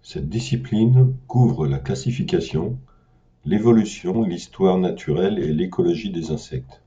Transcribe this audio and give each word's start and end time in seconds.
Cette 0.00 0.30
discipline 0.30 1.14
couvre 1.26 1.66
la 1.66 1.78
classification, 1.78 2.78
l'évolution, 3.44 4.22
l'histoire 4.22 4.78
naturelle 4.78 5.38
et 5.38 5.52
l'écologie 5.52 6.08
des 6.10 6.30
insectes. 6.30 6.80